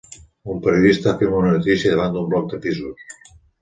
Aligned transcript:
Un 0.53 0.63
periodista 0.67 1.15
filma 1.21 1.43
una 1.43 1.53
notícia 1.59 1.95
davant 1.95 2.19
d'un 2.19 2.29
bloc 2.35 2.53
de 2.57 2.65
pisos. 2.69 3.11